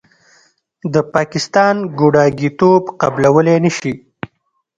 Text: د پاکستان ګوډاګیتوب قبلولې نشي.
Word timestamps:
د 0.93 0.95
پاکستان 1.13 1.75
ګوډاګیتوب 1.99 2.83
قبلولې 3.01 3.55
نشي. 3.63 3.93